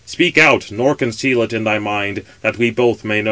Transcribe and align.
Speak 0.05 0.35
out, 0.35 0.71
nor 0.71 0.95
conceal 0.95 1.43
it 1.43 1.53
in 1.53 1.63
thy 1.63 1.77
mind, 1.77 2.23
that 2.41 2.57
we 2.57 2.71
both 2.71 3.03
may 3.05 3.17
know." 3.19 3.19